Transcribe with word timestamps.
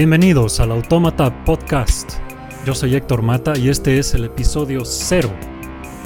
Bienvenidos 0.00 0.56
al 0.60 0.72
Autómata 0.72 1.44
Podcast. 1.44 2.12
Yo 2.64 2.74
soy 2.74 2.94
Héctor 2.94 3.20
Mata 3.20 3.58
y 3.58 3.68
este 3.68 3.98
es 3.98 4.14
el 4.14 4.24
episodio 4.24 4.82
0. 4.82 5.30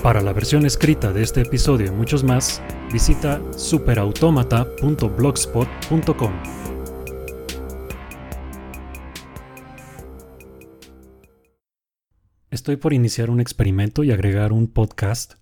Para 0.03 0.21
la 0.21 0.33
versión 0.33 0.67
escrita 0.67 1.13
de 1.13 1.23
este 1.23 1.43
episodio 1.43 1.87
y 1.87 1.93
muchos 1.93 2.25
más, 2.25 2.61
visita 2.93 3.41
superautomata.blogspot.com. 3.57 6.33
Estoy 12.51 12.75
por 12.75 12.95
iniciar 12.95 13.31
un 13.31 13.39
experimento 13.39 14.03
y 14.03 14.11
agregar 14.11 14.53
un 14.53 14.67
podcast 14.67 15.35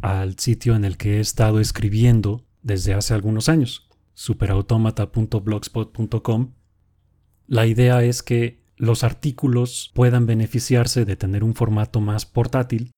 al 0.00 0.36
sitio 0.40 0.74
en 0.74 0.84
el 0.84 0.96
que 0.96 1.18
he 1.18 1.20
estado 1.20 1.60
escribiendo 1.60 2.44
desde 2.62 2.94
hace 2.94 3.14
algunos 3.14 3.48
años, 3.48 3.88
superautomata.blogspot.com 4.14 6.61
la 7.52 7.66
idea 7.66 8.02
es 8.02 8.22
que 8.22 8.62
los 8.78 9.04
artículos 9.04 9.92
puedan 9.92 10.24
beneficiarse 10.24 11.04
de 11.04 11.16
tener 11.16 11.44
un 11.44 11.54
formato 11.54 12.00
más 12.00 12.24
portátil, 12.24 12.92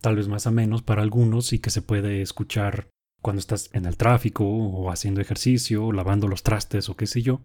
tal 0.00 0.16
vez 0.16 0.26
más 0.26 0.48
a 0.48 0.50
menos 0.50 0.82
para 0.82 1.02
algunos 1.02 1.52
y 1.52 1.60
que 1.60 1.70
se 1.70 1.80
puede 1.80 2.20
escuchar 2.20 2.88
cuando 3.22 3.38
estás 3.38 3.70
en 3.72 3.86
el 3.86 3.96
tráfico 3.96 4.44
o 4.44 4.90
haciendo 4.90 5.20
ejercicio, 5.20 5.84
o 5.84 5.92
lavando 5.92 6.26
los 6.26 6.42
trastes 6.42 6.88
o 6.88 6.96
qué 6.96 7.06
sé 7.06 7.22
yo. 7.22 7.42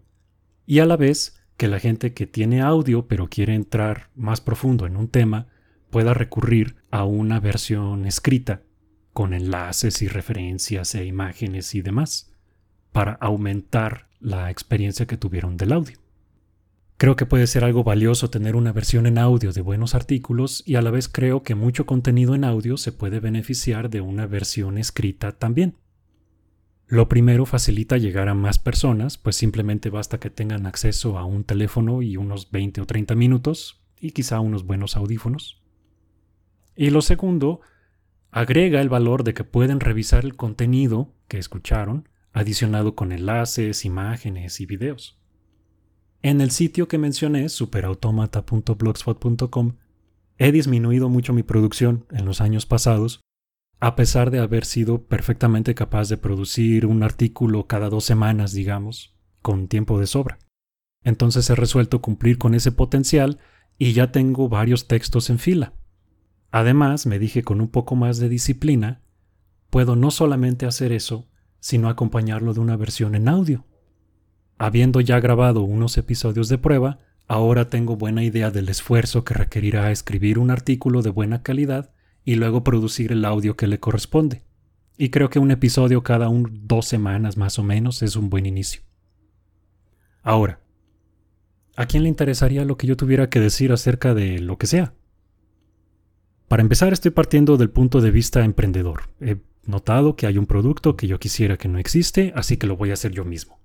Y 0.66 0.80
a 0.80 0.86
la 0.86 0.96
vez 0.96 1.40
que 1.56 1.68
la 1.68 1.78
gente 1.78 2.14
que 2.14 2.26
tiene 2.26 2.62
audio 2.62 3.06
pero 3.06 3.28
quiere 3.28 3.54
entrar 3.54 4.10
más 4.16 4.40
profundo 4.40 4.86
en 4.86 4.96
un 4.96 5.06
tema 5.06 5.46
pueda 5.90 6.14
recurrir 6.14 6.74
a 6.90 7.04
una 7.04 7.38
versión 7.38 8.06
escrita 8.06 8.62
con 9.12 9.34
enlaces 9.34 10.02
y 10.02 10.08
referencias 10.08 10.96
e 10.96 11.04
imágenes 11.04 11.76
y 11.76 11.82
demás 11.82 12.32
para 12.90 13.12
aumentar 13.12 14.08
la 14.18 14.50
experiencia 14.50 15.06
que 15.06 15.16
tuvieron 15.16 15.56
del 15.56 15.70
audio. 15.70 16.05
Creo 16.98 17.14
que 17.14 17.26
puede 17.26 17.46
ser 17.46 17.62
algo 17.62 17.84
valioso 17.84 18.30
tener 18.30 18.56
una 18.56 18.72
versión 18.72 19.06
en 19.06 19.18
audio 19.18 19.52
de 19.52 19.60
buenos 19.60 19.94
artículos 19.94 20.62
y 20.66 20.76
a 20.76 20.82
la 20.82 20.90
vez 20.90 21.10
creo 21.10 21.42
que 21.42 21.54
mucho 21.54 21.84
contenido 21.84 22.34
en 22.34 22.42
audio 22.42 22.78
se 22.78 22.90
puede 22.90 23.20
beneficiar 23.20 23.90
de 23.90 24.00
una 24.00 24.26
versión 24.26 24.78
escrita 24.78 25.32
también. 25.32 25.76
Lo 26.86 27.08
primero 27.08 27.44
facilita 27.44 27.98
llegar 27.98 28.30
a 28.30 28.34
más 28.34 28.58
personas, 28.58 29.18
pues 29.18 29.36
simplemente 29.36 29.90
basta 29.90 30.18
que 30.18 30.30
tengan 30.30 30.64
acceso 30.64 31.18
a 31.18 31.26
un 31.26 31.44
teléfono 31.44 32.00
y 32.00 32.16
unos 32.16 32.50
20 32.50 32.80
o 32.80 32.86
30 32.86 33.14
minutos 33.14 33.82
y 34.00 34.12
quizá 34.12 34.40
unos 34.40 34.64
buenos 34.64 34.96
audífonos. 34.96 35.62
Y 36.76 36.88
lo 36.90 37.02
segundo, 37.02 37.60
agrega 38.30 38.80
el 38.80 38.88
valor 38.88 39.22
de 39.22 39.34
que 39.34 39.44
pueden 39.44 39.80
revisar 39.80 40.24
el 40.24 40.36
contenido 40.36 41.12
que 41.28 41.38
escucharon, 41.38 42.08
adicionado 42.32 42.94
con 42.94 43.12
enlaces, 43.12 43.84
imágenes 43.84 44.60
y 44.60 44.66
videos. 44.66 45.15
En 46.22 46.40
el 46.40 46.50
sitio 46.50 46.88
que 46.88 46.98
mencioné, 46.98 47.48
superautomata.blogspot.com, 47.48 49.76
he 50.38 50.52
disminuido 50.52 51.08
mucho 51.08 51.32
mi 51.32 51.42
producción 51.42 52.04
en 52.10 52.24
los 52.24 52.40
años 52.40 52.66
pasados, 52.66 53.20
a 53.80 53.94
pesar 53.94 54.30
de 54.30 54.40
haber 54.40 54.64
sido 54.64 55.04
perfectamente 55.04 55.74
capaz 55.74 56.08
de 56.08 56.16
producir 56.16 56.86
un 56.86 57.02
artículo 57.02 57.66
cada 57.66 57.90
dos 57.90 58.04
semanas, 58.04 58.52
digamos, 58.52 59.14
con 59.42 59.68
tiempo 59.68 60.00
de 60.00 60.06
sobra. 60.06 60.38
Entonces 61.04 61.48
he 61.50 61.54
resuelto 61.54 62.00
cumplir 62.00 62.38
con 62.38 62.54
ese 62.54 62.72
potencial 62.72 63.38
y 63.78 63.92
ya 63.92 64.12
tengo 64.12 64.48
varios 64.48 64.88
textos 64.88 65.30
en 65.30 65.38
fila. 65.38 65.74
Además, 66.50 67.06
me 67.06 67.18
dije 67.18 67.42
con 67.42 67.60
un 67.60 67.68
poco 67.68 67.96
más 67.96 68.18
de 68.18 68.28
disciplina, 68.28 69.02
puedo 69.70 69.94
no 69.94 70.10
solamente 70.10 70.66
hacer 70.66 70.92
eso, 70.92 71.28
sino 71.60 71.88
acompañarlo 71.88 72.54
de 72.54 72.60
una 72.60 72.76
versión 72.76 73.14
en 73.14 73.28
audio. 73.28 73.64
Habiendo 74.58 75.00
ya 75.00 75.20
grabado 75.20 75.62
unos 75.62 75.98
episodios 75.98 76.48
de 76.48 76.56
prueba, 76.56 76.98
ahora 77.28 77.68
tengo 77.68 77.96
buena 77.96 78.24
idea 78.24 78.50
del 78.50 78.68
esfuerzo 78.68 79.24
que 79.24 79.34
requerirá 79.34 79.90
escribir 79.90 80.38
un 80.38 80.50
artículo 80.50 81.02
de 81.02 81.10
buena 81.10 81.42
calidad 81.42 81.90
y 82.24 82.36
luego 82.36 82.64
producir 82.64 83.12
el 83.12 83.24
audio 83.24 83.56
que 83.56 83.66
le 83.66 83.78
corresponde. 83.78 84.42
Y 84.96 85.10
creo 85.10 85.28
que 85.28 85.38
un 85.38 85.50
episodio 85.50 86.02
cada 86.02 86.30
un, 86.30 86.62
dos 86.66 86.86
semanas 86.86 87.36
más 87.36 87.58
o 87.58 87.62
menos 87.62 88.02
es 88.02 88.16
un 88.16 88.30
buen 88.30 88.46
inicio. 88.46 88.80
Ahora, 90.22 90.60
¿a 91.76 91.86
quién 91.86 92.02
le 92.02 92.08
interesaría 92.08 92.64
lo 92.64 92.78
que 92.78 92.86
yo 92.86 92.96
tuviera 92.96 93.28
que 93.28 93.40
decir 93.40 93.72
acerca 93.72 94.14
de 94.14 94.40
lo 94.40 94.56
que 94.56 94.66
sea? 94.66 94.94
Para 96.48 96.62
empezar, 96.62 96.92
estoy 96.92 97.10
partiendo 97.10 97.58
del 97.58 97.70
punto 97.70 98.00
de 98.00 98.10
vista 98.10 98.44
emprendedor. 98.44 99.10
He 99.20 99.36
notado 99.66 100.16
que 100.16 100.26
hay 100.26 100.38
un 100.38 100.46
producto 100.46 100.96
que 100.96 101.06
yo 101.06 101.18
quisiera 101.18 101.58
que 101.58 101.68
no 101.68 101.78
existe, 101.78 102.32
así 102.34 102.56
que 102.56 102.66
lo 102.66 102.76
voy 102.76 102.90
a 102.90 102.94
hacer 102.94 103.12
yo 103.12 103.24
mismo. 103.24 103.58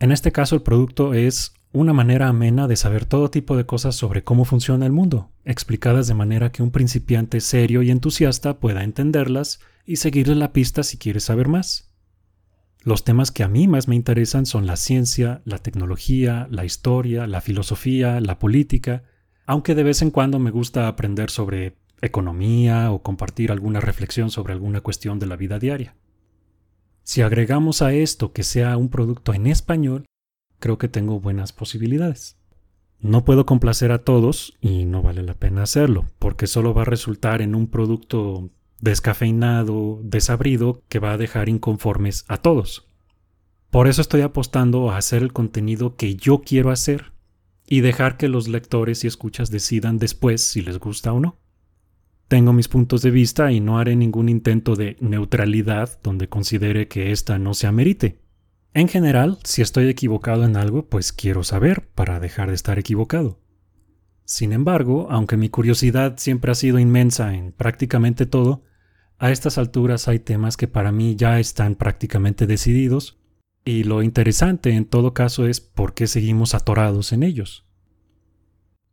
En 0.00 0.12
este 0.12 0.30
caso 0.30 0.54
el 0.54 0.62
producto 0.62 1.12
es 1.12 1.54
una 1.72 1.92
manera 1.92 2.28
amena 2.28 2.68
de 2.68 2.76
saber 2.76 3.04
todo 3.04 3.30
tipo 3.30 3.56
de 3.56 3.66
cosas 3.66 3.96
sobre 3.96 4.22
cómo 4.22 4.44
funciona 4.44 4.86
el 4.86 4.92
mundo, 4.92 5.30
explicadas 5.44 6.06
de 6.06 6.14
manera 6.14 6.50
que 6.52 6.62
un 6.62 6.70
principiante 6.70 7.40
serio 7.40 7.82
y 7.82 7.90
entusiasta 7.90 8.58
pueda 8.58 8.84
entenderlas 8.84 9.60
y 9.84 9.96
seguirle 9.96 10.36
la 10.36 10.52
pista 10.52 10.82
si 10.82 10.98
quiere 10.98 11.20
saber 11.20 11.48
más. 11.48 11.90
Los 12.82 13.04
temas 13.04 13.32
que 13.32 13.42
a 13.42 13.48
mí 13.48 13.66
más 13.66 13.88
me 13.88 13.96
interesan 13.96 14.46
son 14.46 14.66
la 14.66 14.76
ciencia, 14.76 15.42
la 15.44 15.58
tecnología, 15.58 16.46
la 16.50 16.64
historia, 16.64 17.26
la 17.26 17.40
filosofía, 17.40 18.20
la 18.20 18.38
política, 18.38 19.02
aunque 19.46 19.74
de 19.74 19.82
vez 19.82 20.00
en 20.00 20.10
cuando 20.10 20.38
me 20.38 20.52
gusta 20.52 20.86
aprender 20.86 21.28
sobre 21.28 21.76
economía 22.00 22.92
o 22.92 23.02
compartir 23.02 23.50
alguna 23.50 23.80
reflexión 23.80 24.30
sobre 24.30 24.52
alguna 24.52 24.80
cuestión 24.80 25.18
de 25.18 25.26
la 25.26 25.36
vida 25.36 25.58
diaria. 25.58 25.96
Si 27.08 27.22
agregamos 27.22 27.80
a 27.80 27.94
esto 27.94 28.34
que 28.34 28.42
sea 28.42 28.76
un 28.76 28.90
producto 28.90 29.32
en 29.32 29.46
español, 29.46 30.04
creo 30.58 30.76
que 30.76 30.88
tengo 30.88 31.20
buenas 31.20 31.54
posibilidades. 31.54 32.36
No 33.00 33.24
puedo 33.24 33.46
complacer 33.46 33.92
a 33.92 34.04
todos 34.04 34.58
y 34.60 34.84
no 34.84 35.00
vale 35.00 35.22
la 35.22 35.32
pena 35.32 35.62
hacerlo, 35.62 36.04
porque 36.18 36.46
solo 36.46 36.74
va 36.74 36.82
a 36.82 36.84
resultar 36.84 37.40
en 37.40 37.54
un 37.54 37.68
producto 37.68 38.50
descafeinado, 38.82 40.00
desabrido, 40.02 40.82
que 40.90 40.98
va 40.98 41.12
a 41.12 41.16
dejar 41.16 41.48
inconformes 41.48 42.26
a 42.28 42.36
todos. 42.36 42.86
Por 43.70 43.88
eso 43.88 44.02
estoy 44.02 44.20
apostando 44.20 44.90
a 44.90 44.98
hacer 44.98 45.22
el 45.22 45.32
contenido 45.32 45.96
que 45.96 46.14
yo 46.14 46.42
quiero 46.42 46.70
hacer 46.70 47.14
y 47.66 47.80
dejar 47.80 48.18
que 48.18 48.28
los 48.28 48.48
lectores 48.48 49.02
y 49.04 49.06
escuchas 49.06 49.50
decidan 49.50 49.96
después 49.96 50.42
si 50.42 50.60
les 50.60 50.78
gusta 50.78 51.14
o 51.14 51.20
no. 51.20 51.38
Tengo 52.28 52.52
mis 52.52 52.68
puntos 52.68 53.00
de 53.00 53.10
vista 53.10 53.50
y 53.52 53.60
no 53.60 53.78
haré 53.78 53.96
ningún 53.96 54.28
intento 54.28 54.76
de 54.76 54.98
neutralidad 55.00 55.98
donde 56.02 56.28
considere 56.28 56.86
que 56.86 57.10
ésta 57.10 57.38
no 57.38 57.54
se 57.54 57.66
amerite. 57.66 58.20
En 58.74 58.86
general, 58.88 59.38
si 59.44 59.62
estoy 59.62 59.88
equivocado 59.88 60.44
en 60.44 60.56
algo, 60.56 60.90
pues 60.90 61.14
quiero 61.14 61.42
saber 61.42 61.88
para 61.94 62.20
dejar 62.20 62.50
de 62.50 62.54
estar 62.54 62.78
equivocado. 62.78 63.40
Sin 64.26 64.52
embargo, 64.52 65.08
aunque 65.10 65.38
mi 65.38 65.48
curiosidad 65.48 66.18
siempre 66.18 66.52
ha 66.52 66.54
sido 66.54 66.78
inmensa 66.78 67.34
en 67.34 67.52
prácticamente 67.52 68.26
todo, 68.26 68.62
a 69.16 69.30
estas 69.30 69.56
alturas 69.56 70.06
hay 70.06 70.18
temas 70.18 70.58
que 70.58 70.68
para 70.68 70.92
mí 70.92 71.16
ya 71.16 71.40
están 71.40 71.76
prácticamente 71.76 72.46
decididos, 72.46 73.18
y 73.64 73.84
lo 73.84 74.02
interesante 74.02 74.70
en 74.70 74.84
todo 74.84 75.14
caso 75.14 75.46
es 75.46 75.60
por 75.60 75.94
qué 75.94 76.06
seguimos 76.06 76.54
atorados 76.54 77.12
en 77.12 77.22
ellos. 77.22 77.67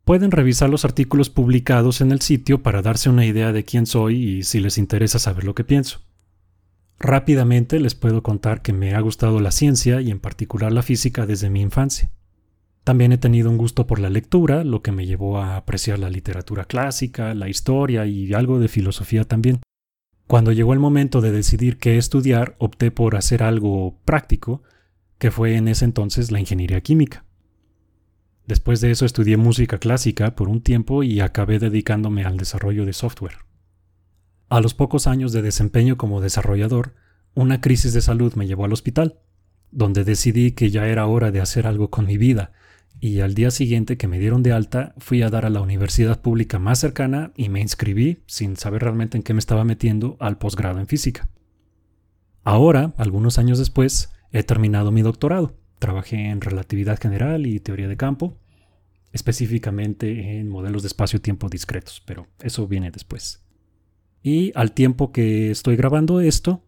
Pueden 0.05 0.29
revisar 0.29 0.69
los 0.69 0.85
artículos 0.85 1.31
publicados 1.31 1.99
en 1.99 2.11
el 2.11 2.21
sitio 2.21 2.61
para 2.61 2.83
darse 2.83 3.09
una 3.09 3.25
idea 3.25 3.51
de 3.51 3.63
quién 3.63 3.87
soy 3.87 4.37
y 4.37 4.43
si 4.43 4.59
les 4.59 4.77
interesa 4.77 5.17
saber 5.17 5.45
lo 5.45 5.55
que 5.55 5.63
pienso. 5.63 6.01
Rápidamente 6.99 7.79
les 7.79 7.95
puedo 7.95 8.21
contar 8.21 8.61
que 8.61 8.71
me 8.71 8.93
ha 8.93 8.99
gustado 8.99 9.39
la 9.39 9.49
ciencia 9.49 10.01
y 10.01 10.11
en 10.11 10.19
particular 10.19 10.71
la 10.71 10.83
física 10.83 11.25
desde 11.25 11.49
mi 11.49 11.61
infancia. 11.61 12.11
También 12.83 13.13
he 13.13 13.17
tenido 13.17 13.49
un 13.49 13.57
gusto 13.57 13.87
por 13.87 13.99
la 13.99 14.11
lectura, 14.11 14.63
lo 14.63 14.83
que 14.83 14.91
me 14.91 15.07
llevó 15.07 15.39
a 15.39 15.57
apreciar 15.57 15.97
la 15.97 16.11
literatura 16.11 16.65
clásica, 16.65 17.33
la 17.33 17.49
historia 17.49 18.05
y 18.05 18.31
algo 18.35 18.59
de 18.59 18.67
filosofía 18.67 19.23
también. 19.23 19.61
Cuando 20.27 20.51
llegó 20.51 20.73
el 20.73 20.79
momento 20.79 21.19
de 21.19 21.31
decidir 21.31 21.77
qué 21.77 21.97
estudiar, 21.97 22.55
opté 22.59 22.91
por 22.91 23.15
hacer 23.15 23.41
algo 23.41 23.97
práctico, 24.05 24.61
que 25.17 25.31
fue 25.31 25.55
en 25.55 25.67
ese 25.67 25.85
entonces 25.85 26.31
la 26.31 26.39
ingeniería 26.39 26.81
química. 26.81 27.24
Después 28.47 28.79
de 28.79 28.91
eso 28.91 29.05
estudié 29.05 29.37
música 29.37 29.79
clásica 29.79 30.35
por 30.35 30.49
un 30.49 30.61
tiempo 30.61 31.01
y 31.01 31.19
acabé 31.19 31.57
dedicándome 31.57 32.25
al 32.25 32.37
desarrollo 32.37 32.85
de 32.85 32.93
software. 32.93 33.37
A 34.49 34.61
los 34.61 34.75
pocos 34.75 35.07
años 35.07 35.33
de 35.33 35.41
desempeño 35.41 35.97
como 35.97 36.21
desarrollador, 36.21 36.93
una 37.33 37.59
crisis 37.59 37.93
de 37.93 38.01
salud 38.01 38.35
me 38.35 38.45
llevó 38.45 38.65
al 38.65 38.73
hospital, 38.73 39.19
donde 39.71 40.03
decidí 40.03 40.51
que 40.51 40.69
ya 40.69 40.87
era 40.87 41.07
hora 41.07 41.31
de 41.31 41.41
hacer 41.41 41.65
algo 41.65 41.89
con 41.89 42.05
mi 42.05 42.17
vida, 42.17 42.51
y 42.99 43.21
al 43.21 43.33
día 43.33 43.49
siguiente 43.49 43.97
que 43.97 44.07
me 44.07 44.19
dieron 44.19 44.43
de 44.43 44.53
alta 44.53 44.93
fui 44.99 45.23
a 45.23 45.29
dar 45.29 45.45
a 45.45 45.49
la 45.49 45.61
universidad 45.61 46.21
pública 46.21 46.59
más 46.59 46.79
cercana 46.79 47.31
y 47.35 47.49
me 47.49 47.61
inscribí, 47.61 48.23
sin 48.27 48.57
saber 48.57 48.83
realmente 48.83 49.17
en 49.17 49.23
qué 49.23 49.33
me 49.33 49.39
estaba 49.39 49.65
metiendo, 49.65 50.17
al 50.19 50.37
posgrado 50.37 50.79
en 50.79 50.87
física. 50.87 51.29
Ahora, 52.43 52.93
algunos 52.97 53.39
años 53.39 53.57
después, 53.57 54.11
he 54.31 54.43
terminado 54.43 54.91
mi 54.91 55.01
doctorado 55.01 55.64
Trabajé 55.79 56.29
en 56.29 56.41
relatividad 56.41 56.99
general 56.99 57.45
y 57.45 57.59
teoría 57.59 57.87
de 57.87 57.97
campo, 57.97 58.37
específicamente 59.11 60.37
en 60.37 60.49
modelos 60.49 60.83
de 60.83 60.87
espacio-tiempo 60.87 61.49
discretos, 61.49 62.01
pero 62.05 62.27
eso 62.39 62.67
viene 62.67 62.91
después. 62.91 63.43
Y 64.21 64.51
al 64.55 64.71
tiempo 64.71 65.11
que 65.11 65.51
estoy 65.51 65.75
grabando 65.75 66.19
esto, 66.19 66.63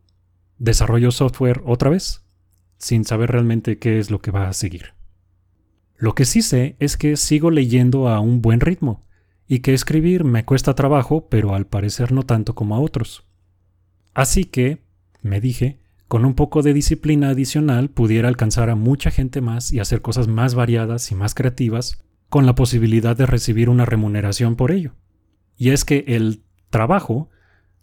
desarrollo 0.58 1.12
software 1.12 1.62
otra 1.66 1.90
vez, 1.90 2.24
sin 2.78 3.06
saber 3.06 3.32
realmente 3.32 3.80
qué 3.80 4.00
es 4.00 4.12
lo 4.12 4.22
que 4.22 4.32
va 4.32 4.48
a 4.48 4.54
seguir. 4.54 4.94
Lo 5.98 6.14
que 6.14 6.26
sí 6.26 6.42
sé 6.42 6.76
es 6.80 6.96
que 6.96 7.18
sigo 7.18 7.50
leyendo 7.50 8.08
a 8.08 8.20
un 8.20 8.42
buen 8.42 8.60
ritmo 8.60 9.04
y 9.48 9.60
que 9.60 9.74
escribir 9.74 10.24
me 10.24 10.46
cuesta 10.46 10.76
trabajo, 10.76 11.28
pero 11.30 11.56
al 11.56 11.66
parecer 11.66 12.12
no 12.12 12.24
tanto 12.24 12.54
como 12.54 12.76
a 12.76 12.80
otros. 12.80 13.26
Así 14.14 14.46
que, 14.46 14.84
me 15.22 15.42
dije, 15.42 15.80
con 16.08 16.26
un 16.26 16.34
poco 16.34 16.62
de 16.62 16.74
disciplina 16.74 17.30
adicional 17.30 17.90
pudiera 17.90 18.30
alcanzar 18.30 18.70
a 18.70 18.76
mucha 18.76 19.12
gente 19.12 19.42
más 19.42 19.72
y 19.74 19.80
hacer 19.80 20.02
cosas 20.02 20.28
más 20.28 20.56
variadas 20.56 21.12
y 21.12 21.16
más 21.16 21.36
creativas, 21.36 22.04
con 22.30 22.46
la 22.46 22.56
posibilidad 22.56 23.16
de 23.16 23.26
recibir 23.26 23.70
una 23.70 23.86
remuneración 23.86 24.56
por 24.56 24.72
ello. 24.72 24.94
Y 25.58 25.70
es 25.72 25.86
que 25.86 26.06
el 26.08 26.44
trabajo 26.70 27.30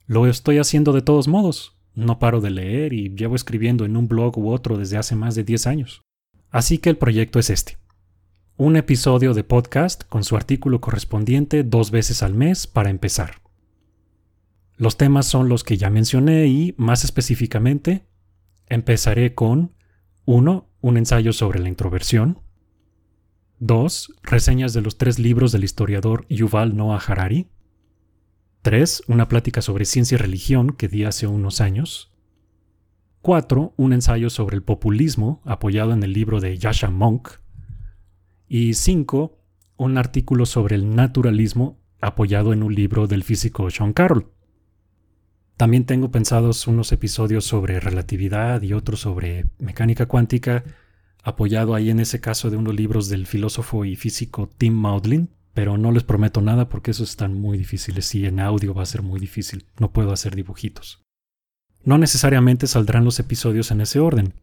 lo 0.07 0.27
estoy 0.27 0.59
haciendo 0.59 0.93
de 0.93 1.03
todos 1.03 1.29
modos. 1.29 1.77
No 1.95 2.19
paro 2.19 2.41
de 2.41 2.51
leer 2.51 2.93
y 2.93 3.15
llevo 3.15 3.37
escribiendo 3.37 3.85
en 3.85 3.97
un 3.97 4.09
blog 4.09 4.37
u 4.39 4.51
otro 4.51 4.77
desde 4.77 4.97
hace 4.97 5.17
más 5.17 5.35
de 5.35 5.45
10 5.45 5.67
años. 5.67 6.03
Así 6.51 6.79
que 6.79 6.91
el 6.91 6.97
proyecto 6.97 7.39
es 7.39 7.51
este. 7.51 7.79
Un 8.57 8.77
episodio 8.77 9.35
de 9.35 9.45
podcast 9.45 10.05
con 10.09 10.25
su 10.25 10.37
artículo 10.37 10.81
correspondiente 10.81 11.65
dos 11.65 11.91
veces 11.91 12.23
al 12.23 12.35
mes 12.35 12.67
para 12.67 12.91
empezar. 12.91 13.43
Los 14.77 14.97
temas 14.97 15.27
son 15.27 15.49
los 15.49 15.65
que 15.65 15.77
ya 15.77 15.91
mencioné 15.91 16.47
y, 16.47 16.75
más 16.77 17.05
específicamente, 17.05 18.07
Empezaré 18.69 19.35
con 19.35 19.73
1. 20.25 20.69
Un 20.81 20.97
ensayo 20.97 21.33
sobre 21.33 21.61
la 21.61 21.69
introversión. 21.69 22.41
2. 23.59 24.15
Reseñas 24.23 24.73
de 24.73 24.81
los 24.81 24.99
tres 24.99 25.19
libros 25.19 25.53
del 25.53 25.65
historiador 25.65 26.27
Yuval 26.29 26.77
Noah 26.77 26.99
Harari. 27.07 27.49
3. 28.63 29.03
Una 29.09 29.29
plática 29.29 29.61
sobre 29.61 29.85
ciencia 29.85 30.17
y 30.17 30.19
religión 30.19 30.71
que 30.71 30.89
di 30.89 31.05
hace 31.05 31.27
unos 31.27 31.61
años. 31.61 32.13
4. 33.21 33.75
Un 33.77 33.93
ensayo 33.93 34.31
sobre 34.31 34.57
el 34.57 34.63
populismo 34.63 35.41
apoyado 35.45 35.93
en 35.93 36.03
el 36.03 36.13
libro 36.13 36.41
de 36.41 36.57
Yasha 36.57 36.91
Monk. 36.91 37.29
Y 38.49 38.75
5. 38.75 39.39
Un 39.77 39.99
artículo 39.99 40.47
sobre 40.47 40.77
el 40.77 40.95
naturalismo 40.95 41.79
apoyado 42.01 42.53
en 42.53 42.63
un 42.63 42.75
libro 42.75 43.07
del 43.07 43.25
físico 43.25 43.71
Sean 43.71 43.93
Carroll. 43.93 44.34
También 45.57 45.85
tengo 45.85 46.11
pensados 46.11 46.67
unos 46.67 46.91
episodios 46.93 47.45
sobre 47.45 47.79
relatividad 47.79 48.63
y 48.63 48.73
otros 48.73 49.01
sobre 49.01 49.47
mecánica 49.59 50.07
cuántica, 50.07 50.65
apoyado 51.23 51.75
ahí 51.75 51.91
en 51.91 52.01
ese 52.01 52.21
caso 52.21 52.51
de 52.51 52.57
unos 52.57 52.75
libros 52.75 53.09
del 53.09 53.27
filósofo 53.27 53.85
y 53.85 53.95
físico 53.95 54.51
Tim 54.59 54.75
Maudlin, 54.75 55.31
pero 55.55 55.79
no 55.79 55.93
les 55.93 56.03
prometo 56.03 56.41
nada 56.41 56.69
porque 56.69 56.91
esos 56.91 57.11
están 57.11 57.35
muy 57.35 57.57
difíciles 57.57 58.13
y 58.17 58.27
en 58.27 58.41
audio 58.41 58.75
va 58.75 58.83
a 58.83 58.87
ser 58.87 59.03
muy 59.03 59.21
difícil, 59.21 59.67
no 59.79 59.93
puedo 59.93 60.13
hacer 60.13 60.35
dibujitos. 60.35 61.03
No 61.85 61.99
necesariamente 61.99 62.67
saldrán 62.67 63.05
los 63.05 63.21
episodios 63.21 63.71
en 63.71 63.81
ese 63.81 64.01
orden, 64.01 64.35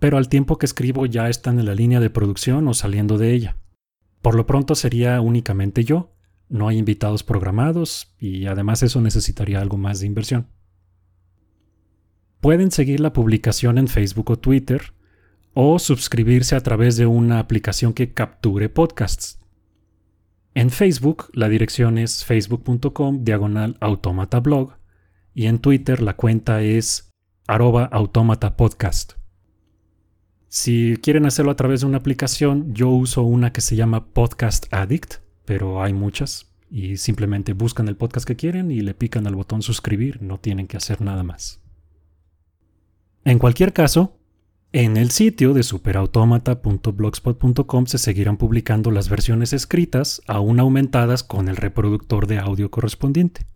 pero 0.00 0.16
al 0.16 0.28
tiempo 0.28 0.58
que 0.58 0.66
escribo 0.66 1.06
ya 1.06 1.28
están 1.28 1.60
en 1.60 1.66
la 1.66 1.74
línea 1.74 2.00
de 2.00 2.10
producción 2.10 2.66
o 2.66 2.74
saliendo 2.74 3.16
de 3.16 3.32
ella. 3.32 3.56
Por 4.22 4.34
lo 4.34 4.46
pronto 4.46 4.74
sería 4.74 5.20
únicamente 5.20 5.84
yo, 5.84 6.10
no 6.48 6.68
hay 6.68 6.78
invitados 6.78 7.22
programados 7.22 8.14
y 8.18 8.46
además 8.46 8.82
eso 8.82 9.00
necesitaría 9.00 9.60
algo 9.60 9.76
más 9.76 10.00
de 10.00 10.06
inversión. 10.06 10.48
Pueden 12.40 12.70
seguir 12.70 13.00
la 13.00 13.12
publicación 13.12 13.78
en 13.78 13.88
Facebook 13.88 14.30
o 14.30 14.38
Twitter 14.38 14.92
o 15.54 15.78
suscribirse 15.78 16.54
a 16.54 16.60
través 16.62 16.96
de 16.96 17.06
una 17.06 17.40
aplicación 17.40 17.92
que 17.92 18.12
capture 18.12 18.68
podcasts. 18.68 19.38
En 20.54 20.70
Facebook 20.70 21.30
la 21.32 21.48
dirección 21.48 21.98
es 21.98 22.24
facebook.com 22.24 23.24
diagonal 23.24 23.76
automatablog 23.80 24.76
y 25.34 25.46
en 25.46 25.58
Twitter 25.58 26.00
la 26.00 26.16
cuenta 26.16 26.62
es 26.62 27.10
arroba 27.46 27.84
automatapodcast. 27.84 29.12
Si 30.48 30.96
quieren 31.02 31.26
hacerlo 31.26 31.50
a 31.50 31.56
través 31.56 31.80
de 31.80 31.86
una 31.86 31.98
aplicación, 31.98 32.72
yo 32.72 32.88
uso 32.88 33.22
una 33.22 33.52
que 33.52 33.60
se 33.60 33.76
llama 33.76 34.12
Podcast 34.12 34.72
Addict 34.72 35.27
pero 35.48 35.82
hay 35.82 35.92
muchas 35.94 36.46
y 36.70 36.98
simplemente 36.98 37.54
buscan 37.54 37.88
el 37.88 37.96
podcast 37.96 38.26
que 38.26 38.36
quieren 38.36 38.70
y 38.70 38.82
le 38.82 38.92
pican 38.92 39.26
al 39.26 39.34
botón 39.34 39.62
suscribir, 39.62 40.20
no 40.20 40.38
tienen 40.38 40.66
que 40.66 40.76
hacer 40.76 41.00
nada 41.00 41.22
más. 41.22 41.62
En 43.24 43.38
cualquier 43.38 43.72
caso, 43.72 44.18
en 44.72 44.98
el 44.98 45.10
sitio 45.10 45.54
de 45.54 45.62
superautomata.blogspot.com 45.62 47.86
se 47.86 47.96
seguirán 47.96 48.36
publicando 48.36 48.90
las 48.90 49.08
versiones 49.08 49.54
escritas, 49.54 50.20
aún 50.26 50.60
aumentadas 50.60 51.24
con 51.24 51.48
el 51.48 51.56
reproductor 51.56 52.26
de 52.26 52.38
audio 52.38 52.70
correspondiente. 52.70 53.46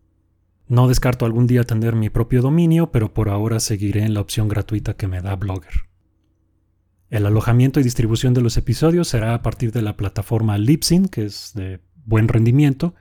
No 0.69 0.88
descarto 0.88 1.27
algún 1.27 1.47
día 1.47 1.65
tener 1.65 1.95
mi 1.95 2.09
propio 2.09 2.41
dominio, 2.41 2.91
pero 2.91 3.12
por 3.12 3.29
ahora 3.29 3.61
seguiré 3.61 4.05
en 4.05 4.15
la 4.15 4.23
opción 4.23 4.49
gratuita 4.49 4.95
que 4.95 5.09
me 5.09 5.21
da 5.21 5.37
Blogger. 5.37 5.92
El 7.12 7.26
alojamiento 7.26 7.79
y 7.79 7.82
distribución 7.82 8.32
de 8.32 8.41
los 8.41 8.56
episodios 8.56 9.06
será 9.06 9.35
a 9.35 9.43
partir 9.43 9.70
de 9.70 9.82
la 9.82 9.99
plataforma 9.99 10.56
Libsyn, 10.56 11.09
que 11.09 11.26
es 11.26 11.53
de 11.53 11.79
buen 12.06 12.26
rendimiento 12.26 12.94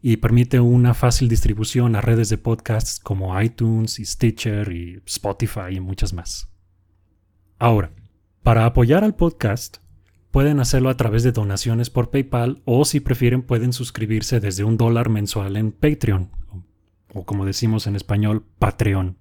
y 0.00 0.16
permite 0.16 0.58
una 0.58 0.94
fácil 0.94 1.28
distribución 1.28 1.94
a 1.94 2.00
redes 2.00 2.30
de 2.30 2.38
podcasts 2.38 2.98
como 2.98 3.38
iTunes 3.38 3.98
y 3.98 4.06
Stitcher 4.06 4.72
y 4.72 5.02
Spotify 5.04 5.74
y 5.74 5.80
muchas 5.80 6.14
más. 6.14 6.48
Ahora, 7.58 7.92
para 8.42 8.64
apoyar 8.64 9.04
al 9.04 9.16
podcast, 9.16 9.80
pueden 10.30 10.60
hacerlo 10.60 10.88
a 10.88 10.96
través 10.96 11.22
de 11.22 11.32
donaciones 11.32 11.90
por 11.90 12.08
PayPal 12.08 12.62
o 12.64 12.86
si 12.86 13.00
prefieren 13.00 13.42
pueden 13.42 13.74
suscribirse 13.74 14.40
desde 14.40 14.64
un 14.64 14.78
dólar 14.78 15.10
mensual 15.10 15.58
en 15.58 15.72
Patreon, 15.72 16.30
o 17.12 17.26
como 17.26 17.44
decimos 17.44 17.86
en 17.86 17.96
español, 17.96 18.46
Patreon. 18.58 19.18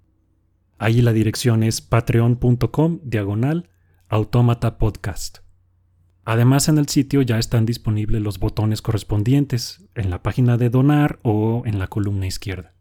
Allí 0.78 1.02
la 1.02 1.12
dirección 1.12 1.64
es 1.64 1.82
patreon.com 1.82 3.02
diagonal 3.04 3.70
Autómata 4.10 4.78
Podcast. 4.78 5.40
Además 6.24 6.70
en 6.70 6.78
el 6.78 6.88
sitio 6.88 7.22
ya 7.24 7.40
están 7.40 7.66
disponibles 7.66 8.22
los 8.22 8.40
botones 8.40 8.82
correspondientes 8.82 9.84
en 9.96 10.10
la 10.10 10.24
página 10.24 10.56
de 10.56 10.70
donar 10.70 11.20
o 11.24 11.64
en 11.66 11.78
la 11.78 11.88
columna 11.88 12.26
izquierda. 12.26 12.74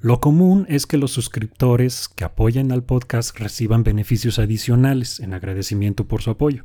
Lo 0.00 0.20
común 0.20 0.64
es 0.70 0.86
que 0.86 0.96
los 0.96 1.10
suscriptores 1.10 2.08
que 2.08 2.24
apoyan 2.24 2.72
al 2.72 2.84
podcast 2.84 3.38
reciban 3.38 3.84
beneficios 3.84 4.38
adicionales 4.38 5.20
en 5.20 5.34
agradecimiento 5.34 6.08
por 6.08 6.22
su 6.22 6.30
apoyo. 6.30 6.64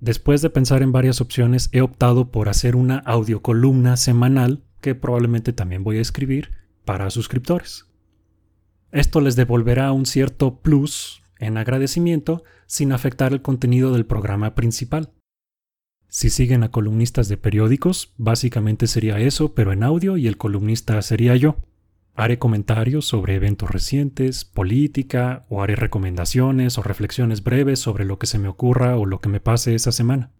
Después 0.00 0.42
de 0.42 0.50
pensar 0.50 0.82
en 0.82 0.92
varias 0.92 1.22
opciones, 1.22 1.70
he 1.72 1.80
optado 1.80 2.30
por 2.30 2.50
hacer 2.50 2.76
una 2.76 2.98
audiocolumna 2.98 3.96
semanal 3.96 4.62
que 4.82 4.94
probablemente 4.94 5.54
también 5.54 5.82
voy 5.84 5.96
a 5.96 6.02
escribir 6.02 6.50
para 6.84 7.08
suscriptores. 7.08 7.86
Esto 8.92 9.22
les 9.22 9.36
devolverá 9.36 9.90
un 9.92 10.04
cierto 10.04 10.60
plus 10.60 11.22
en 11.38 11.56
agradecimiento 11.56 12.44
sin 12.66 12.92
afectar 12.92 13.32
el 13.32 13.42
contenido 13.42 13.92
del 13.92 14.06
programa 14.06 14.54
principal. 14.54 15.12
Si 16.08 16.30
siguen 16.30 16.62
a 16.62 16.70
columnistas 16.70 17.28
de 17.28 17.36
periódicos, 17.36 18.14
básicamente 18.16 18.86
sería 18.86 19.18
eso, 19.18 19.54
pero 19.54 19.72
en 19.72 19.82
audio 19.82 20.16
y 20.16 20.28
el 20.28 20.36
columnista 20.36 21.00
sería 21.02 21.36
yo. 21.36 21.56
Haré 22.14 22.38
comentarios 22.38 23.04
sobre 23.04 23.34
eventos 23.34 23.70
recientes, 23.70 24.46
política, 24.46 25.44
o 25.50 25.62
haré 25.62 25.76
recomendaciones 25.76 26.78
o 26.78 26.82
reflexiones 26.82 27.44
breves 27.44 27.80
sobre 27.80 28.06
lo 28.06 28.18
que 28.18 28.26
se 28.26 28.38
me 28.38 28.48
ocurra 28.48 28.96
o 28.96 29.04
lo 29.04 29.20
que 29.20 29.28
me 29.28 29.40
pase 29.40 29.74
esa 29.74 29.92
semana. 29.92 30.32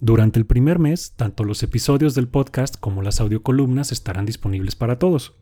Durante 0.00 0.38
el 0.38 0.46
primer 0.46 0.78
mes, 0.78 1.12
tanto 1.16 1.44
los 1.44 1.62
episodios 1.62 2.14
del 2.14 2.28
podcast 2.28 2.76
como 2.80 3.02
las 3.02 3.20
audiocolumnas 3.20 3.92
estarán 3.92 4.24
disponibles 4.24 4.76
para 4.76 4.98
todos. 4.98 5.36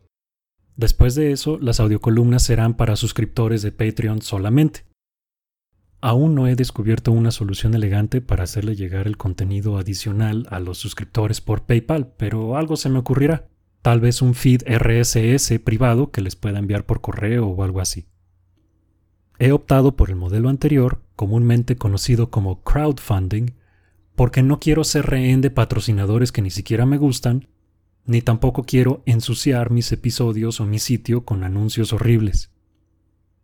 Después 0.77 1.15
de 1.15 1.33
eso, 1.33 1.59
las 1.59 1.81
audiocolumnas 1.81 2.43
serán 2.43 2.75
para 2.75 2.97
suscriptores 2.97 3.63
de 3.63 3.73
Patreon 3.73 4.23
solamente. 4.23 4.85
Aún 6.01 6.35
no 6.35 6.49
he 6.49 6.57
descubierto 6.57 7.13
una 7.13 7.31
solución 7.31 7.75
elegante 7.75 8.21
para 8.21 8.45
hacerle 8.45 8.75
llegar 8.75 9.07
el 9.07 9.17
contenido 9.17 9.79
adicional 9.79 10.47
a 10.51 10.59
los 10.59 10.79
suscriptores 10.79 11.41
por 11.41 11.63
PayPal, 11.63 12.13
pero 12.17 12.57
algo 12.57 12.77
se 12.77 12.89
me 12.89 12.99
ocurrirá. 12.99 13.49
Tal 13.83 14.01
vez 14.01 14.23
un 14.23 14.35
feed 14.35 14.63
RSS 14.67 15.59
privado 15.61 16.11
que 16.11 16.21
les 16.21 16.35
pueda 16.35 16.59
enviar 16.59 16.87
por 16.87 17.01
correo 17.01 17.47
o 17.47 17.63
algo 17.63 17.81
así. 17.81 18.07
He 19.39 19.53
optado 19.53 19.97
por 19.97 20.11
el 20.11 20.17
modelo 20.17 20.49
anterior, 20.49 21.03
comúnmente 21.15 21.77
conocido 21.77 22.31
como 22.31 22.63
crowdfunding, 22.63 23.53
porque 24.15 24.43
no 24.43 24.61
quiero 24.61 24.85
ser 24.85 25.07
rehén 25.07 25.41
de 25.41 25.51
patrocinadores 25.51 26.33
que 26.33 26.43
ni 26.43 26.51
siquiera 26.51 26.87
me 26.87 26.99
gustan 26.99 27.49
ni 28.05 28.23
tampoco 28.23 28.65
quiero 28.65 29.03
ensuciar 29.07 29.71
mis 29.71 29.93
episodios 29.93 30.61
o 30.61 30.67
mi 30.67 30.79
sitio 30.79 31.25
con 31.25 31.45
anuncios 31.45 31.93
horribles. 31.93 32.51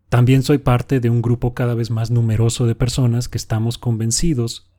También 0.09 0.43
soy 0.43 0.59
parte 0.59 1.01
de 1.01 1.11
un 1.11 1.23
grupo 1.23 1.55
cada 1.55 1.75
vez 1.75 1.91
más 1.91 2.11
numeroso 2.11 2.67
de 2.67 2.75
personas 2.75 3.29
que 3.29 3.39
estamos 3.39 3.79
convencidos 3.79 4.71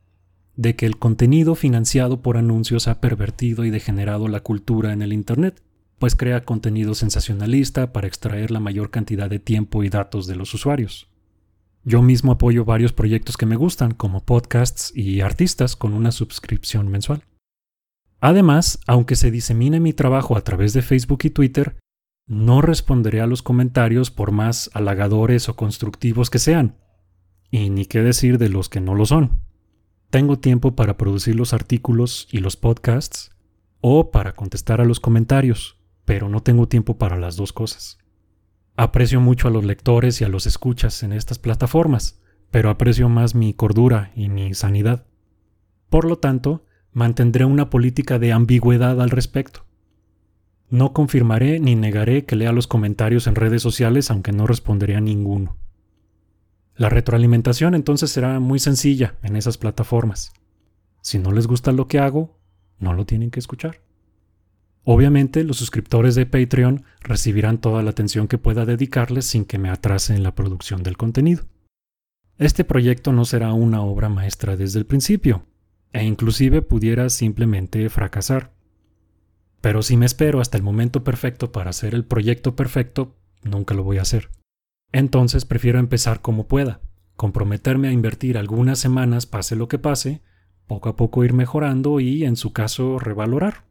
de 0.55 0.75
que 0.75 0.85
el 0.85 0.97
contenido 0.97 1.55
financiado 1.55 2.21
por 2.21 2.35
anuncios 2.35 2.89
ha 2.89 2.99
pervertido 2.99 3.63
y 3.63 3.69
degenerado 3.69 4.27
la 4.27 4.41
cultura 4.41 4.91
en 4.91 5.01
el 5.01 5.13
Internet, 5.13 5.63
pues 5.99 6.17
crea 6.17 6.43
contenido 6.43 6.95
sensacionalista 6.95 7.93
para 7.93 8.07
extraer 8.07 8.51
la 8.51 8.59
mayor 8.59 8.89
cantidad 8.89 9.29
de 9.29 9.39
tiempo 9.39 9.85
y 9.85 9.89
datos 9.89 10.27
de 10.27 10.35
los 10.35 10.53
usuarios. 10.53 11.07
Yo 11.85 12.01
mismo 12.01 12.33
apoyo 12.33 12.65
varios 12.65 12.91
proyectos 12.91 13.37
que 13.37 13.45
me 13.45 13.55
gustan, 13.55 13.93
como 13.93 14.25
podcasts 14.25 14.91
y 14.93 15.21
artistas, 15.21 15.77
con 15.77 15.93
una 15.93 16.11
suscripción 16.11 16.89
mensual. 16.89 17.23
Además, 18.21 18.79
aunque 18.85 19.15
se 19.15 19.31
disemine 19.31 19.79
mi 19.79 19.93
trabajo 19.93 20.37
a 20.37 20.41
través 20.41 20.73
de 20.73 20.81
Facebook 20.81 21.19
y 21.23 21.29
Twitter, 21.29 21.77
no 22.27 22.61
responderé 22.61 23.21
a 23.21 23.27
los 23.27 23.41
comentarios 23.41 24.11
por 24.11 24.31
más 24.31 24.69
halagadores 24.73 25.49
o 25.49 25.55
constructivos 25.55 26.29
que 26.29 26.39
sean, 26.39 26.75
y 27.49 27.69
ni 27.69 27.85
qué 27.85 28.01
decir 28.01 28.37
de 28.37 28.49
los 28.49 28.69
que 28.69 28.81
no 28.81 28.93
lo 28.95 29.05
son. 29.05 29.41
tengo 30.09 30.39
tiempo 30.39 30.75
para 30.75 30.97
producir 30.97 31.35
los 31.35 31.53
artículos 31.53 32.27
y 32.31 32.39
los 32.39 32.57
podcasts 32.57 33.29
o 33.79 34.09
para 34.09 34.33
contestar 34.33 34.81
a 34.81 34.85
los 34.85 34.99
comentarios, 34.99 35.77
pero 36.03 36.29
no 36.29 36.41
tengo 36.41 36.67
tiempo 36.67 36.97
para 36.97 37.15
las 37.15 37.35
dos 37.35 37.53
cosas. 37.53 37.99
Aprecio 38.75 39.21
mucho 39.21 39.47
a 39.47 39.51
los 39.51 39.63
lectores 39.63 40.19
y 40.21 40.23
a 40.23 40.29
los 40.29 40.47
escuchas 40.47 41.03
en 41.03 41.13
estas 41.13 41.37
plataformas, 41.37 42.19
pero 42.49 42.69
aprecio 42.69 43.09
más 43.09 43.35
mi 43.35 43.53
cordura 43.53 44.11
y 44.15 44.29
mi 44.29 44.53
sanidad. 44.55 45.05
Por 45.89 46.05
lo 46.05 46.17
tanto, 46.17 46.65
mantendré 46.91 47.45
una 47.45 47.69
política 47.69 48.19
de 48.19 48.31
ambigüedad 48.31 49.01
al 49.01 49.09
respecto. 49.09 49.65
No 50.69 50.93
confirmaré 50.93 51.59
ni 51.59 51.75
negaré 51.75 52.25
que 52.25 52.35
lea 52.35 52.51
los 52.51 52.67
comentarios 52.67 53.27
en 53.27 53.35
redes 53.35 53.61
sociales 53.61 54.11
aunque 54.11 54.31
no 54.31 54.47
responderé 54.47 54.95
a 54.95 55.01
ninguno. 55.01 55.57
La 56.75 56.89
retroalimentación 56.89 57.75
entonces 57.75 58.11
será 58.11 58.39
muy 58.39 58.59
sencilla 58.59 59.15
en 59.23 59.35
esas 59.35 59.57
plataformas. 59.57 60.31
Si 61.01 61.19
no 61.19 61.31
les 61.31 61.47
gusta 61.47 61.71
lo 61.71 61.87
que 61.87 61.99
hago, 61.99 62.39
no 62.77 62.93
lo 62.93 63.05
tienen 63.05 63.31
que 63.31 63.39
escuchar. 63.39 63.81
Obviamente 64.83 65.43
los 65.43 65.57
suscriptores 65.57 66.15
de 66.15 66.25
Patreon 66.25 66.83
recibirán 67.01 67.59
toda 67.59 67.83
la 67.83 67.89
atención 67.89 68.27
que 68.27 68.37
pueda 68.37 68.65
dedicarles 68.65 69.25
sin 69.25 69.45
que 69.45 69.57
me 69.57 69.69
atrase 69.69 70.15
en 70.15 70.23
la 70.23 70.35
producción 70.35 70.83
del 70.83 70.97
contenido. 70.97 71.45
Este 72.37 72.63
proyecto 72.63 73.11
no 73.11 73.25
será 73.25 73.53
una 73.53 73.81
obra 73.81 74.07
maestra 74.07 74.55
desde 74.55 74.79
el 74.79 74.85
principio, 74.85 75.45
e 75.93 76.03
inclusive 76.03 76.61
pudiera 76.61 77.09
simplemente 77.09 77.89
fracasar. 77.89 78.53
Pero 79.61 79.81
si 79.81 79.97
me 79.97 80.05
espero 80.05 80.39
hasta 80.39 80.57
el 80.57 80.63
momento 80.63 81.03
perfecto 81.03 81.51
para 81.51 81.71
hacer 81.71 81.93
el 81.93 82.05
proyecto 82.05 82.55
perfecto, 82.55 83.15
nunca 83.43 83.73
lo 83.73 83.83
voy 83.83 83.97
a 83.97 84.03
hacer. 84.03 84.29
Entonces 84.91 85.45
prefiero 85.45 85.79
empezar 85.79 86.21
como 86.21 86.47
pueda, 86.47 86.81
comprometerme 87.15 87.89
a 87.89 87.91
invertir 87.91 88.37
algunas 88.37 88.79
semanas 88.79 89.25
pase 89.25 89.55
lo 89.55 89.67
que 89.67 89.79
pase, 89.79 90.21
poco 90.67 90.89
a 90.89 90.95
poco 90.95 91.23
ir 91.23 91.33
mejorando 91.33 91.99
y, 91.99 92.23
en 92.23 92.35
su 92.35 92.53
caso, 92.53 92.99
revalorar. 92.99 93.65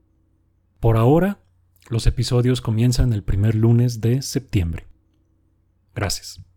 Por 0.80 0.96
ahora, 0.96 1.38
los 1.88 2.06
episodios 2.06 2.60
comienzan 2.60 3.12
el 3.12 3.22
primer 3.22 3.54
lunes 3.54 4.00
de 4.00 4.20
septiembre. 4.22 4.86
Gracias. 5.94 6.47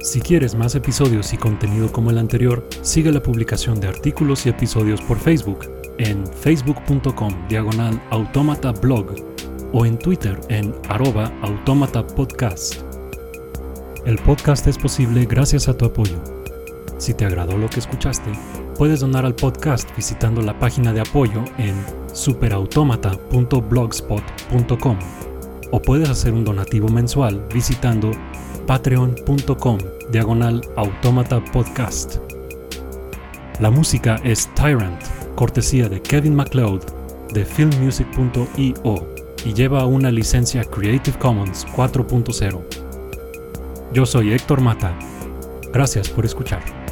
Si 0.00 0.20
quieres 0.20 0.54
más 0.54 0.76
episodios 0.76 1.32
y 1.32 1.36
contenido 1.36 1.90
como 1.90 2.10
el 2.10 2.18
anterior, 2.18 2.64
sigue 2.82 3.10
la 3.10 3.20
publicación 3.20 3.80
de 3.80 3.88
artículos 3.88 4.46
y 4.46 4.48
episodios 4.48 5.00
por 5.00 5.18
Facebook 5.18 5.68
en 5.98 6.24
facebook.com 6.24 7.48
diagonal 7.48 8.00
automata 8.10 8.70
blog 8.70 9.16
o 9.72 9.84
en 9.84 9.98
Twitter 9.98 10.38
en 10.50 10.72
arroba 10.88 11.32
automata 11.42 12.06
podcast. 12.06 12.76
El 14.06 14.18
podcast 14.18 14.68
es 14.68 14.78
posible 14.78 15.26
gracias 15.26 15.66
a 15.68 15.76
tu 15.76 15.86
apoyo. 15.86 16.22
Si 16.98 17.12
te 17.12 17.24
agradó 17.24 17.58
lo 17.58 17.68
que 17.68 17.80
escuchaste, 17.80 18.30
puedes 18.76 19.00
donar 19.00 19.26
al 19.26 19.34
podcast 19.34 19.88
visitando 19.96 20.42
la 20.42 20.56
página 20.60 20.92
de 20.92 21.00
apoyo 21.00 21.44
en 21.58 21.74
superautomata.blogspot.com 22.12 24.98
o 25.70 25.82
puedes 25.82 26.08
hacer 26.08 26.32
un 26.34 26.44
donativo 26.44 26.88
mensual 26.88 27.44
visitando 27.52 28.12
patreon.com 28.68 29.78
diagonal 30.10 30.60
automata 30.76 31.42
podcast. 31.42 32.16
La 33.60 33.70
música 33.70 34.20
es 34.24 34.46
Tyrant, 34.54 35.00
cortesía 35.36 35.88
de 35.88 36.02
Kevin 36.02 36.34
MacLeod 36.34 36.82
de 37.32 37.46
filmmusic.io 37.46 39.08
y 39.46 39.54
lleva 39.54 39.86
una 39.86 40.10
licencia 40.10 40.64
Creative 40.64 41.18
Commons 41.18 41.66
4.0. 41.68 42.62
Yo 43.94 44.04
soy 44.04 44.34
Héctor 44.34 44.60
Mata. 44.60 44.94
Gracias 45.72 46.10
por 46.10 46.26
escuchar. 46.26 46.87